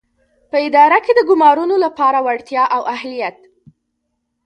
په 0.49 0.57
اداره 0.67 0.97
کې 1.05 1.11
د 1.15 1.19
ګومارنو 1.29 1.75
لپاره 1.85 2.17
وړتیا 2.25 2.63
او 2.75 2.81
اهلیت. 2.95 3.37